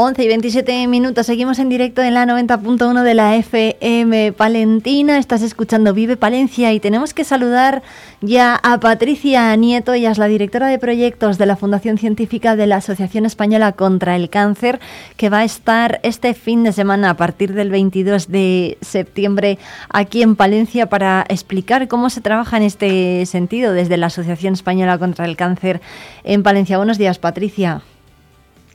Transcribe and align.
11 0.00 0.22
y 0.22 0.28
27 0.28 0.86
minutos, 0.86 1.26
seguimos 1.26 1.58
en 1.58 1.68
directo 1.68 2.02
en 2.02 2.14
la 2.14 2.24
90.1 2.24 3.02
de 3.02 3.14
la 3.14 3.34
FM 3.34 4.32
Palentina. 4.32 5.18
Estás 5.18 5.42
escuchando 5.42 5.92
Vive 5.92 6.16
Palencia 6.16 6.72
y 6.72 6.78
tenemos 6.78 7.14
que 7.14 7.24
saludar 7.24 7.82
ya 8.20 8.54
a 8.62 8.78
Patricia 8.78 9.56
Nieto, 9.56 9.92
ella 9.94 10.12
es 10.12 10.18
la 10.18 10.28
directora 10.28 10.68
de 10.68 10.78
proyectos 10.78 11.36
de 11.36 11.46
la 11.46 11.56
Fundación 11.56 11.98
Científica 11.98 12.54
de 12.54 12.68
la 12.68 12.76
Asociación 12.76 13.26
Española 13.26 13.72
contra 13.72 14.14
el 14.14 14.30
Cáncer, 14.30 14.78
que 15.16 15.30
va 15.30 15.38
a 15.38 15.44
estar 15.44 15.98
este 16.04 16.32
fin 16.32 16.62
de 16.62 16.70
semana 16.70 17.10
a 17.10 17.16
partir 17.16 17.52
del 17.52 17.72
22 17.72 18.28
de 18.28 18.78
septiembre 18.80 19.58
aquí 19.88 20.22
en 20.22 20.36
Palencia 20.36 20.88
para 20.88 21.26
explicar 21.28 21.88
cómo 21.88 22.08
se 22.08 22.20
trabaja 22.20 22.56
en 22.56 22.62
este 22.62 23.26
sentido 23.26 23.72
desde 23.72 23.96
la 23.96 24.06
Asociación 24.06 24.52
Española 24.52 24.96
contra 24.96 25.24
el 25.24 25.34
Cáncer 25.34 25.80
en 26.22 26.44
Palencia. 26.44 26.76
Buenos 26.76 26.98
días, 26.98 27.18
Patricia. 27.18 27.82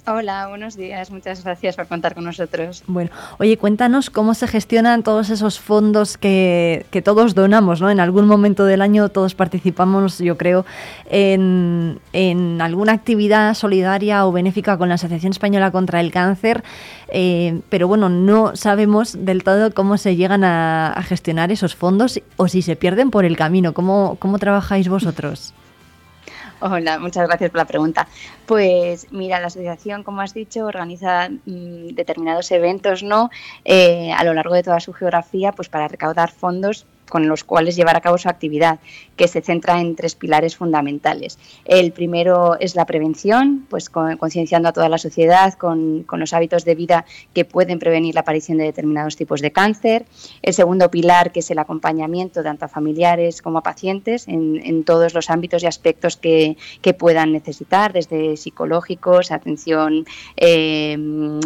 Hola, 0.05 0.47
buenos 0.49 0.75
días. 0.75 1.11
Muchas 1.11 1.45
gracias 1.45 1.77
por 1.77 1.87
contar 1.87 2.13
con 2.13 2.25
nosotros. 2.25 2.83
Bueno, 2.87 3.09
oye, 3.37 3.57
cuéntanos 3.57 4.09
cómo 4.09 4.33
se 4.33 4.47
gestionan 4.49 5.01
todos 5.01 5.29
esos 5.29 5.61
fondos 5.61 6.17
que, 6.17 6.85
que 6.91 7.01
todos 7.01 7.35
donamos, 7.35 7.79
¿no? 7.79 7.89
En 7.89 8.01
algún 8.01 8.27
momento 8.27 8.65
del 8.65 8.81
año 8.81 9.07
todos 9.07 9.33
participamos, 9.33 10.17
yo 10.17 10.37
creo, 10.37 10.65
en, 11.09 12.01
en 12.11 12.61
alguna 12.61 12.91
actividad 12.91 13.53
solidaria 13.53 14.27
o 14.27 14.33
benéfica 14.33 14.77
con 14.77 14.89
la 14.89 14.95
Asociación 14.95 15.31
Española 15.31 15.71
contra 15.71 16.01
el 16.01 16.11
Cáncer, 16.11 16.65
eh, 17.07 17.61
pero 17.69 17.87
bueno, 17.87 18.09
no 18.09 18.57
sabemos 18.57 19.25
del 19.25 19.43
todo 19.45 19.73
cómo 19.73 19.97
se 19.97 20.17
llegan 20.17 20.43
a, 20.43 20.91
a, 20.91 21.03
gestionar 21.03 21.49
esos 21.49 21.77
fondos 21.77 22.19
o 22.35 22.49
si 22.49 22.61
se 22.61 22.75
pierden 22.75 23.09
por 23.09 23.23
el 23.23 23.37
camino. 23.37 23.73
¿Cómo, 23.73 24.17
cómo 24.19 24.37
trabajáis 24.37 24.89
vosotros? 24.89 25.53
Hola, 26.65 26.97
muchas 26.97 27.27
gracias 27.27 27.51
por 27.51 27.57
la 27.57 27.65
pregunta. 27.65 28.07
Pues 28.45 29.11
mira, 29.11 29.41
la 29.41 29.47
asociación, 29.47 30.01
como 30.03 30.21
has 30.21 30.33
dicho, 30.33 30.65
organiza 30.65 31.27
mmm, 31.29 31.87
determinados 31.89 32.51
eventos, 32.51 33.03
¿no? 33.03 33.29
Eh, 33.65 34.13
a 34.13 34.23
lo 34.23 34.33
largo 34.33 34.55
de 34.55 34.63
toda 34.63 34.79
su 34.79 34.93
geografía, 34.93 35.51
pues 35.51 35.67
para 35.67 35.89
recaudar 35.89 36.31
fondos 36.31 36.87
con 37.09 37.27
los 37.27 37.43
cuales 37.43 37.75
llevar 37.75 37.95
a 37.95 38.01
cabo 38.01 38.17
su 38.17 38.29
actividad, 38.29 38.79
que 39.15 39.27
se 39.27 39.41
centra 39.41 39.79
en 39.79 39.95
tres 39.95 40.15
pilares 40.15 40.55
fundamentales. 40.55 41.37
El 41.65 41.91
primero 41.91 42.57
es 42.59 42.75
la 42.75 42.85
prevención, 42.85 43.65
pues 43.69 43.89
concienciando 43.89 44.69
a 44.69 44.73
toda 44.73 44.89
la 44.89 44.97
sociedad 44.97 45.53
con, 45.53 46.03
con, 46.03 46.19
los 46.19 46.33
hábitos 46.33 46.65
de 46.65 46.75
vida 46.75 47.05
que 47.33 47.45
pueden 47.45 47.79
prevenir 47.79 48.15
la 48.15 48.21
aparición 48.21 48.57
de 48.57 48.65
determinados 48.65 49.15
tipos 49.15 49.41
de 49.41 49.51
cáncer. 49.51 50.05
El 50.41 50.53
segundo 50.53 50.89
pilar, 50.89 51.31
que 51.31 51.39
es 51.41 51.51
el 51.51 51.59
acompañamiento 51.59 52.43
tanto 52.43 52.65
a 52.65 52.67
familiares 52.67 53.41
como 53.41 53.59
a 53.59 53.63
pacientes 53.63 54.27
en, 54.27 54.61
en 54.63 54.83
todos 54.83 55.13
los 55.13 55.29
ámbitos 55.29 55.63
y 55.63 55.67
aspectos 55.67 56.17
que, 56.17 56.57
que, 56.81 56.93
puedan 56.93 57.31
necesitar, 57.31 57.93
desde 57.93 58.37
psicológicos, 58.37 59.31
atención 59.31 60.05
eh, 60.37 60.97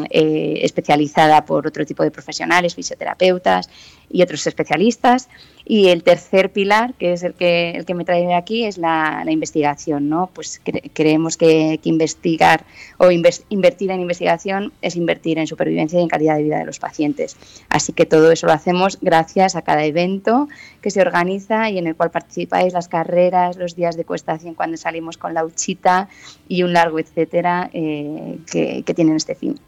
eh, 0.09 0.59
especializada 0.61 1.45
por 1.45 1.67
otro 1.67 1.85
tipo 1.85 2.03
de 2.03 2.11
profesionales, 2.11 2.75
fisioterapeutas 2.75 3.69
y 4.09 4.22
otros 4.22 4.45
especialistas. 4.47 5.30
Y 5.69 5.89
el 5.89 6.01
tercer 6.03 6.53
pilar, 6.53 6.93
que 6.93 7.11
es 7.11 7.23
el 7.23 7.33
que, 7.33 7.71
el 7.71 7.85
que 7.85 7.93
me 7.93 8.05
trae 8.05 8.33
aquí, 8.33 8.63
es 8.63 8.77
la, 8.77 9.23
la 9.25 9.31
investigación. 9.31 10.07
¿no? 10.07 10.29
Pues 10.33 10.61
cre 10.63 10.81
creemos 10.93 11.35
que, 11.35 11.79
que, 11.83 11.89
investigar 11.89 12.63
o 12.97 13.11
invertir 13.11 13.91
en 13.91 13.99
investigación 13.99 14.71
es 14.81 14.95
invertir 14.95 15.39
en 15.39 15.47
supervivencia 15.47 15.99
y 15.99 16.03
en 16.03 16.07
calidad 16.07 16.38
de 16.38 16.43
vida 16.43 16.59
de 16.59 16.65
los 16.65 16.79
pacientes. 16.79 17.35
Así 17.67 17.91
que 17.91 18.05
todo 18.05 18.31
eso 18.31 18.47
lo 18.47 18.53
hacemos 18.53 18.97
gracias 19.01 19.57
a 19.57 19.61
cada 19.61 19.83
evento 19.83 20.47
que 20.81 20.89
se 20.89 21.01
organiza 21.01 21.69
y 21.69 21.77
en 21.77 21.88
el 21.88 21.95
cual 21.95 22.11
participáis 22.11 22.71
las 22.71 22.88
carreras, 22.88 23.57
los 23.57 23.75
días 23.75 23.97
de 23.97 24.05
cuestación 24.05 24.53
cuando 24.53 24.77
salimos 24.77 25.17
con 25.17 25.33
la 25.33 25.43
uchita 25.43 26.07
y 26.47 26.63
un 26.63 26.71
largo 26.71 26.97
etcétera 26.99 27.69
eh, 27.73 28.38
que, 28.49 28.83
que 28.83 28.93
tienen 28.93 29.17
este 29.17 29.35
fin. 29.35 29.59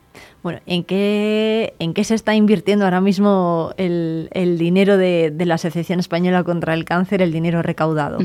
Bueno, 0.44 0.59
¿en 0.66 0.84
qué, 0.84 1.73
¿en 1.80 1.94
qué 1.94 2.04
se 2.04 2.16
está 2.16 2.36
invirtiendo 2.36 2.86
ahora 2.86 3.02
mismo 3.02 3.73
el, 3.77 4.30
el 4.32 4.58
dinero 4.58 4.98
de, 4.98 5.32
de, 5.33 5.45
la 5.45 5.55
Asociación 5.55 5.99
Española 5.99 6.44
contra 6.44 6.73
el 6.73 6.86
Cáncer, 6.86 7.21
el 7.21 7.32
dinero 7.32 7.61
recaudado? 7.61 8.20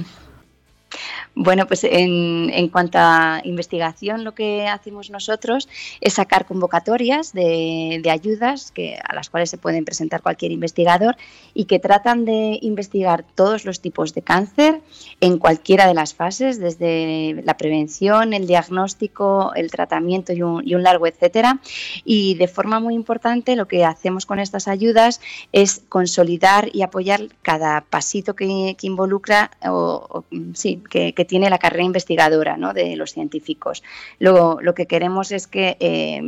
Bueno, 1.36 1.66
pues 1.66 1.82
en, 1.82 2.48
en, 2.52 2.68
cuanto 2.68 2.98
a 3.00 3.40
investigación, 3.42 4.22
lo 4.22 4.34
que 4.34 4.68
hacemos 4.68 5.10
nosotros 5.10 5.68
es 6.00 6.14
sacar 6.14 6.46
convocatorias 6.46 7.32
de, 7.32 7.98
de, 8.00 8.10
ayudas 8.10 8.70
que, 8.70 8.96
a 9.02 9.14
las 9.16 9.30
cuales 9.30 9.50
se 9.50 9.58
pueden 9.58 9.84
presentar 9.84 10.22
cualquier 10.22 10.52
investigador 10.52 11.16
y 11.52 11.64
que 11.64 11.80
tratan 11.80 12.24
de 12.24 12.60
investigar 12.62 13.24
todos 13.34 13.64
los 13.64 13.80
tipos 13.80 14.14
de 14.14 14.22
cáncer 14.22 14.80
en 15.20 15.38
cualquiera 15.38 15.88
de 15.88 15.94
las 15.94 16.14
fases, 16.14 16.60
desde 16.60 17.42
la 17.44 17.56
prevención, 17.56 18.32
el 18.32 18.46
diagnóstico, 18.46 19.52
el 19.56 19.72
tratamiento 19.72 20.32
y 20.32 20.42
un, 20.42 20.62
y 20.64 20.76
un 20.76 20.84
largo 20.84 21.08
etcétera. 21.08 21.58
Y 22.04 22.36
de 22.36 22.46
forma 22.46 22.78
muy 22.78 22.94
importante, 22.94 23.56
lo 23.56 23.66
que 23.66 23.84
hacemos 23.84 24.24
con 24.24 24.38
estas 24.38 24.68
ayudas 24.68 25.20
es 25.50 25.82
consolidar 25.88 26.68
y 26.72 26.82
apoyar 26.82 27.22
cada 27.42 27.80
pasito 27.80 28.36
que, 28.36 28.76
que 28.78 28.86
involucra 28.86 29.50
o, 29.64 30.06
o 30.08 30.24
sí, 30.54 30.80
que, 30.88 31.12
que 31.12 31.23
tiene 31.24 31.50
la 31.50 31.58
carrera 31.58 31.84
investigadora 31.84 32.56
¿no? 32.56 32.72
de 32.72 32.96
los 32.96 33.12
científicos. 33.12 33.82
Lo, 34.18 34.60
lo, 34.60 34.74
que 34.74 34.86
queremos 34.86 35.32
es 35.32 35.46
que, 35.46 35.76
eh, 35.80 36.20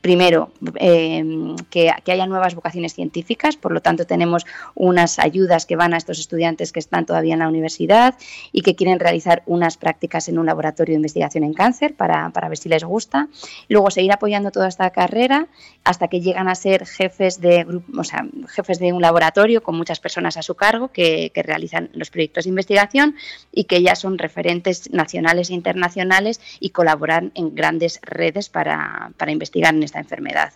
primero, 0.00 0.50
eh, 0.76 1.22
que, 1.68 1.92
que, 2.04 2.12
haya 2.12 2.26
nuevas 2.26 2.54
vocaciones 2.54 2.94
científicas, 2.94 3.56
por 3.56 3.72
lo 3.72 3.80
tanto 3.80 4.06
tenemos 4.06 4.46
unas 4.74 5.18
ayudas 5.18 5.66
que 5.66 5.76
van 5.76 5.92
a 5.92 5.98
estos 5.98 6.18
estudiantes 6.18 6.72
que 6.72 6.80
están 6.80 7.04
todavía 7.04 7.34
en 7.34 7.40
la 7.40 7.48
universidad 7.48 8.14
y 8.52 8.62
que 8.62 8.74
quieren 8.74 8.98
realizar 8.98 9.42
unas 9.46 9.76
prácticas 9.76 10.28
en 10.28 10.38
un 10.38 10.46
laboratorio 10.46 10.94
de 10.94 10.96
investigación 10.96 11.44
en 11.44 11.52
cáncer 11.52 11.94
para, 11.94 12.30
para 12.30 12.48
ver 12.48 12.56
si 12.56 12.68
les 12.68 12.84
gusta. 12.84 13.28
Luego 13.68 13.90
seguir 13.90 14.12
apoyando 14.12 14.50
toda 14.50 14.68
esta 14.68 14.88
carrera 14.90 15.48
hasta 15.84 16.08
que 16.08 16.20
llegan 16.20 16.48
a 16.48 16.54
ser 16.54 16.86
jefes 16.86 17.40
de, 17.40 17.66
o 17.96 18.04
sea, 18.04 18.26
jefes 18.48 18.78
de 18.78 18.92
un 18.92 19.02
laboratorio 19.02 19.62
con 19.62 19.76
muchas 19.76 20.00
personas 20.00 20.36
a 20.36 20.42
su 20.42 20.54
cargo 20.54 20.88
que, 20.88 21.30
que 21.34 21.42
realizan 21.42 21.90
los 21.92 22.10
proyectos 22.10 22.44
de 22.44 22.50
investigación 22.50 23.16
y 23.52 23.64
que 23.64 23.82
ya 23.82 23.94
son 23.94 24.18
referentes 24.18 24.90
nacionales 24.92 25.50
e 25.50 25.54
internacionales 25.54 26.40
y 26.58 26.70
colaborar 26.70 27.30
en 27.34 27.54
grandes 27.54 28.00
redes 28.02 28.48
para, 28.48 29.12
para 29.16 29.32
investigar 29.32 29.74
en 29.74 29.89
esta 29.90 29.98
enfermedad. 29.98 30.52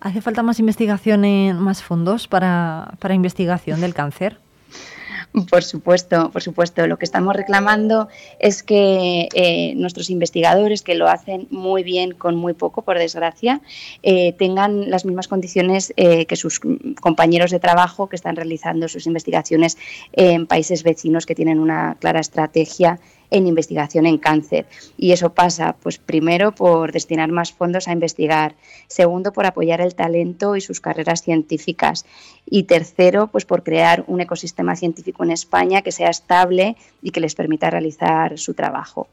¿Hace 0.00 0.20
falta 0.22 0.42
más 0.42 0.58
investigación, 0.58 1.24
en, 1.24 1.58
más 1.58 1.82
fondos 1.82 2.26
para, 2.26 2.94
para 3.00 3.14
investigación 3.14 3.80
del 3.80 3.92
cáncer? 3.92 4.38
Por 5.48 5.62
supuesto, 5.62 6.30
por 6.32 6.42
supuesto. 6.42 6.86
Lo 6.88 6.98
que 6.98 7.04
estamos 7.04 7.36
reclamando 7.36 8.08
es 8.40 8.64
que 8.64 9.28
eh, 9.32 9.74
nuestros 9.76 10.10
investigadores, 10.10 10.82
que 10.82 10.96
lo 10.96 11.06
hacen 11.06 11.46
muy 11.50 11.84
bien 11.84 12.12
con 12.12 12.34
muy 12.34 12.52
poco, 12.52 12.82
por 12.82 12.98
desgracia, 12.98 13.60
eh, 14.02 14.32
tengan 14.32 14.90
las 14.90 15.04
mismas 15.04 15.28
condiciones 15.28 15.92
eh, 15.96 16.26
que 16.26 16.34
sus 16.34 16.60
compañeros 17.00 17.52
de 17.52 17.60
trabajo 17.60 18.08
que 18.08 18.16
están 18.16 18.34
realizando 18.34 18.88
sus 18.88 19.06
investigaciones 19.06 19.78
en 20.12 20.48
países 20.48 20.82
vecinos 20.82 21.26
que 21.26 21.36
tienen 21.36 21.60
una 21.60 21.96
clara 22.00 22.18
estrategia 22.18 22.98
en 23.30 23.46
investigación 23.46 24.06
en 24.06 24.18
cáncer. 24.18 24.66
Y 24.96 25.12
eso 25.12 25.32
pasa, 25.32 25.76
pues 25.82 25.98
primero, 25.98 26.52
por 26.52 26.92
destinar 26.92 27.30
más 27.30 27.52
fondos 27.52 27.88
a 27.88 27.92
investigar, 27.92 28.54
segundo, 28.88 29.32
por 29.32 29.46
apoyar 29.46 29.80
el 29.80 29.94
talento 29.94 30.56
y 30.56 30.60
sus 30.60 30.80
carreras 30.80 31.22
científicas, 31.22 32.04
y 32.46 32.64
tercero, 32.64 33.28
pues 33.28 33.44
por 33.44 33.62
crear 33.62 34.04
un 34.06 34.20
ecosistema 34.20 34.76
científico 34.76 35.24
en 35.24 35.30
España 35.30 35.82
que 35.82 35.92
sea 35.92 36.10
estable 36.10 36.76
y 37.02 37.10
que 37.10 37.20
les 37.20 37.34
permita 37.34 37.70
realizar 37.70 38.38
su 38.38 38.54
trabajo. 38.54 39.08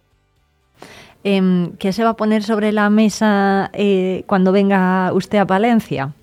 Eh, 1.23 1.69
¿Qué 1.79 1.93
se 1.93 2.03
va 2.03 2.11
a 2.11 2.15
poner 2.15 2.43
sobre 2.43 2.71
la 2.71 2.89
mesa 2.89 3.69
eh, 3.73 4.23
cuando 4.27 4.51
venga 4.51 5.11
usted 5.13 5.39
a 5.39 5.45
Valencia? 5.45 6.13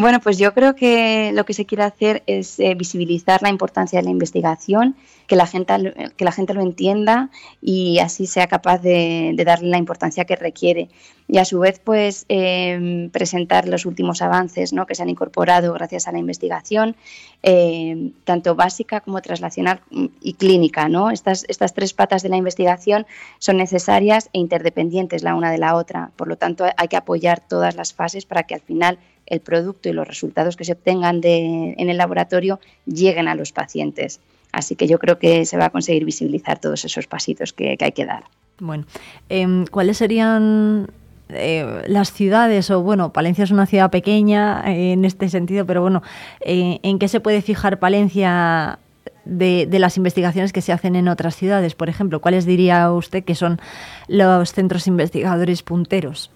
Bueno, 0.00 0.20
pues 0.20 0.38
yo 0.38 0.54
creo 0.54 0.76
que 0.76 1.32
lo 1.34 1.44
que 1.44 1.54
se 1.54 1.66
quiere 1.66 1.82
hacer 1.82 2.22
es 2.28 2.60
eh, 2.60 2.76
visibilizar 2.76 3.42
la 3.42 3.48
importancia 3.48 3.98
de 3.98 4.04
la 4.04 4.12
investigación, 4.12 4.94
que 5.26 5.34
la 5.34 5.44
gente, 5.44 6.12
que 6.16 6.24
la 6.24 6.30
gente 6.30 6.54
lo 6.54 6.60
entienda 6.60 7.30
y 7.60 7.98
así 7.98 8.28
sea 8.28 8.46
capaz 8.46 8.78
de, 8.78 9.34
darle 9.44 9.70
la 9.70 9.76
importancia 9.76 10.24
que 10.24 10.36
requiere. 10.36 10.88
Y 11.26 11.38
a 11.38 11.44
su 11.44 11.58
vez, 11.58 11.80
pues 11.82 12.26
eh, 12.28 13.10
presentar 13.12 13.66
los 13.66 13.86
últimos 13.86 14.22
avances 14.22 14.72
¿no? 14.72 14.86
que 14.86 14.94
se 14.94 15.02
han 15.02 15.10
incorporado 15.10 15.72
gracias 15.72 16.06
a 16.06 16.12
la 16.12 16.18
investigación, 16.18 16.94
eh, 17.42 18.12
tanto 18.22 18.54
básica 18.54 19.00
como 19.00 19.20
translacional 19.20 19.80
y 20.20 20.34
clínica. 20.34 20.88
¿no? 20.88 21.10
Estas, 21.10 21.44
estas 21.48 21.74
tres 21.74 21.92
patas 21.92 22.22
de 22.22 22.28
la 22.28 22.36
investigación 22.36 23.04
son 23.40 23.56
necesarias 23.56 24.30
e 24.32 24.38
interdependientes 24.38 25.24
la 25.24 25.34
una 25.34 25.50
de 25.50 25.58
la 25.58 25.74
otra. 25.74 26.12
Por 26.14 26.28
lo 26.28 26.36
tanto, 26.36 26.64
hay 26.76 26.86
que 26.86 26.96
apoyar 26.96 27.40
todas 27.40 27.74
las 27.74 27.92
fases 27.92 28.26
para 28.26 28.44
que 28.44 28.54
al 28.54 28.60
final 28.60 28.98
el 29.28 29.40
producto 29.40 29.88
y 29.88 29.92
los 29.92 30.06
resultados 30.06 30.56
que 30.56 30.64
se 30.64 30.72
obtengan 30.72 31.20
de, 31.20 31.74
en 31.76 31.88
el 31.88 31.96
laboratorio 31.96 32.60
lleguen 32.86 33.28
a 33.28 33.34
los 33.34 33.52
pacientes. 33.52 34.20
Así 34.52 34.76
que 34.76 34.86
yo 34.86 34.98
creo 34.98 35.18
que 35.18 35.44
se 35.44 35.56
va 35.56 35.66
a 35.66 35.70
conseguir 35.70 36.04
visibilizar 36.04 36.58
todos 36.58 36.84
esos 36.84 37.06
pasitos 37.06 37.52
que, 37.52 37.76
que 37.76 37.84
hay 37.84 37.92
que 37.92 38.06
dar. 38.06 38.24
Bueno, 38.58 38.86
eh, 39.28 39.64
¿cuáles 39.70 39.98
serían 39.98 40.88
eh, 41.30 41.82
las 41.86 42.12
ciudades, 42.12 42.70
o 42.70 42.82
bueno, 42.82 43.12
Palencia 43.12 43.44
es 43.44 43.50
una 43.50 43.66
ciudad 43.66 43.90
pequeña 43.90 44.62
eh, 44.66 44.92
en 44.92 45.04
este 45.04 45.28
sentido, 45.28 45.66
pero 45.66 45.82
bueno, 45.82 46.02
eh, 46.40 46.80
¿en 46.82 46.98
qué 46.98 47.08
se 47.08 47.20
puede 47.20 47.42
fijar 47.42 47.78
Palencia 47.78 48.78
de, 49.26 49.66
de, 49.66 49.78
las 49.78 49.98
investigaciones 49.98 50.54
que 50.54 50.62
se 50.62 50.72
hacen 50.72 50.96
en 50.96 51.06
otras 51.06 51.36
ciudades? 51.36 51.74
Por 51.74 51.90
ejemplo, 51.90 52.20
¿cuáles 52.20 52.46
diría 52.46 52.90
usted 52.90 53.24
que 53.24 53.34
son 53.34 53.60
los 54.06 54.52
centros 54.52 54.86
investigadores 54.86 55.62
punteros? 55.62 56.30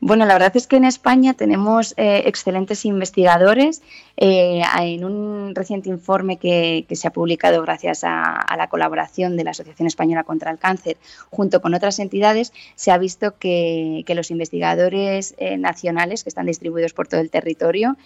Bueno, 0.00 0.26
la 0.26 0.34
verdad 0.34 0.56
es 0.56 0.68
que 0.68 0.76
en 0.76 0.84
España 0.84 1.34
tenemos 1.34 1.92
eh, 1.96 2.22
excelentes 2.26 2.84
investigadores. 2.84 3.82
Eh, 4.16 4.62
en 4.80 5.04
un 5.04 5.54
reciente 5.54 5.88
informe 5.88 6.38
que, 6.38 6.86
se 6.90 7.06
ha 7.06 7.12
publicado 7.12 7.62
gracias 7.62 8.02
a, 8.02 8.44
la 8.56 8.68
colaboración 8.68 9.36
de 9.36 9.44
la 9.44 9.50
Asociación 9.52 9.86
Española 9.86 10.24
contra 10.24 10.50
el 10.50 10.58
Cáncer 10.58 10.96
junto 11.30 11.60
con 11.60 11.74
otras 11.74 12.00
entidades, 12.00 12.52
se 12.74 12.90
ha 12.90 12.98
visto 12.98 13.38
que, 13.38 14.04
los 14.08 14.32
investigadores 14.32 15.34
eh, 15.38 15.56
nacionales 15.58 16.24
que 16.24 16.30
están 16.30 16.46
distribuidos 16.46 16.92
por 16.92 17.06
todo 17.06 17.20
el 17.20 17.30
territorio 17.30 17.96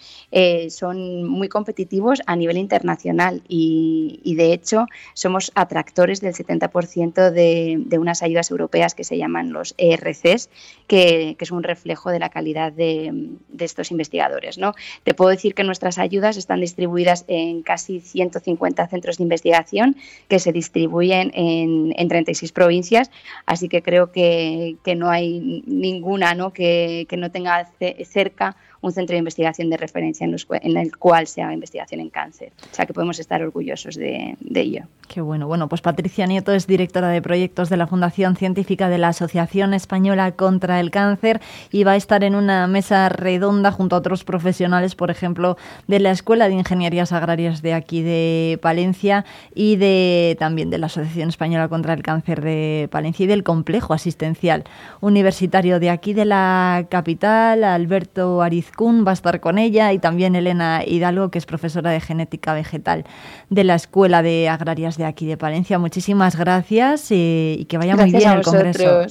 son 0.69 1.27
muy 1.27 1.49
competitivos 1.49 2.21
a 2.27 2.35
nivel 2.35 2.57
internacional 2.57 3.41
y, 3.47 4.33
de 4.35 4.53
hecho 4.53 4.85
somos 5.13 5.51
atractores 5.55 6.21
del 6.21 6.33
70% 6.33 7.31
de, 7.31 7.77
de, 7.79 7.97
unas 7.97 8.21
ayudas 8.21 8.51
europeas 8.51 8.93
que 8.93 9.03
se 9.03 9.17
llaman 9.17 9.51
los 9.51 9.73
ERCs, 9.77 10.49
que, 10.87 11.35
que 11.37 11.45
es 11.45 11.51
un 11.51 11.63
reflejo 11.83 12.11
de 12.11 12.19
la 12.19 12.29
calidad 12.29 12.71
de, 12.71 13.11
estos 13.59 13.91
investigadores. 13.91 14.57
¿no? 14.57 14.73
Te 15.03 15.13
puedo 15.13 15.31
decir 15.31 15.53
que 15.53 15.63
nuestras 15.63 15.97
ayudas 15.97 16.37
están 16.37 16.61
distribuidas 16.61 17.25
en 17.27 17.61
casi 17.61 17.99
150 17.99 18.87
centros 18.87 19.17
de 19.17 19.23
investigación 19.23 19.97
que 20.29 20.39
se 20.39 20.51
distribuyen 20.53 21.31
en, 21.33 22.07
36 22.07 22.51
provincias, 22.51 23.09
así 23.45 23.69
que 23.69 23.81
creo 23.81 24.11
que, 24.11 24.77
no 24.95 25.09
hay 25.09 25.63
ninguna 25.65 26.35
¿no? 26.35 26.53
Que, 26.53 27.07
que 27.09 27.17
no 27.17 27.31
tenga 27.31 27.71
cerca 28.05 28.55
un 28.83 28.91
centro 28.91 29.13
de 29.13 29.19
investigación 29.19 29.69
de 29.69 29.77
referencia 29.77 30.27
en, 30.27 30.77
el 30.77 30.97
cual 30.97 31.25
se 31.25 31.41
haga 31.41 31.53
investigación 31.53 32.01
en 32.01 32.09
cáncer. 32.09 32.51
O 32.69 32.75
sea 32.75 32.85
que 32.85 32.93
podemos 32.93 33.17
estar 33.17 33.41
orgullosos 33.41 33.95
de, 33.95 34.35
ello. 34.53 34.83
Qué 35.07 35.21
bueno. 35.21 35.47
Bueno, 35.47 35.69
pues 35.69 35.81
Patricia 35.81 36.27
Nieto 36.27 36.53
es 36.53 36.67
directora 36.67 37.07
de 37.07 37.21
proyectos 37.21 37.69
de 37.69 37.77
la 37.77 37.87
Fundación 37.87 38.35
Científica 38.35 38.89
de 38.89 38.97
la 38.97 39.07
Asociación 39.09 39.73
Española 39.73 40.33
contra 40.33 40.81
el 40.81 40.91
Cáncer 40.91 41.39
y 41.73 41.83
va 41.83 41.93
a 41.93 41.95
estar 41.95 42.23
en 42.23 42.35
una 42.35 42.67
mesa 42.67 43.09
redonda 43.09 43.71
junto 43.71 43.95
a 43.95 43.99
otros 43.99 44.23
profesionales, 44.23 44.93
por 44.93 45.09
ejemplo, 45.09 45.57
de 45.87 45.99
la 45.99 46.11
Escuela 46.11 46.47
de 46.47 46.53
Ingenierías 46.53 47.11
Agrarias 47.11 47.63
de 47.63 47.73
aquí 47.73 48.03
de 48.03 48.59
Palencia 48.61 49.25
y 49.55 49.77
de 49.77 50.37
también 50.37 50.69
de 50.69 50.77
la 50.77 50.85
Asociación 50.85 51.29
Española 51.29 51.69
contra 51.69 51.95
el 51.95 52.03
Cáncer 52.03 52.41
de 52.41 52.87
Palencia 52.91 53.23
y 53.23 53.27
del 53.27 53.41
Complejo 53.41 53.95
Asistencial 53.95 54.65
Universitario 55.01 55.79
de 55.79 55.89
aquí 55.89 56.13
de 56.13 56.25
la 56.25 56.85
capital, 56.89 57.63
Alberto 57.63 58.43
Ariz 58.43 58.71
va 58.79 59.09
a 59.09 59.13
estar 59.13 59.39
con 59.39 59.57
ella 59.57 59.93
y 59.93 59.97
también 59.97 60.35
Elena 60.35 60.83
Hidalgo, 60.85 61.31
que 61.31 61.39
es 61.39 61.47
profesora 61.47 61.89
de 61.89 62.01
genética 62.01 62.53
vegetal 62.53 63.03
de 63.49 63.63
la 63.63 63.73
Escuela 63.73 64.21
de 64.21 64.47
Agrarias 64.47 64.95
de 64.97 65.05
aquí 65.05 65.25
de 65.25 65.37
Palencia. 65.37 65.79
Muchísimas 65.79 66.35
gracias 66.35 67.09
y, 67.09 67.57
y 67.61 67.65
que 67.65 67.79
vaya 67.79 67.95
muy 67.95 68.11
bien 68.11 68.29
el 68.31 68.43
Congreso. 68.43 69.07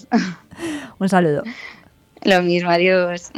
Un 1.00 1.08
saludo. 1.08 1.42
Lo 2.24 2.42
mismo, 2.42 2.70
adiós. 2.70 3.32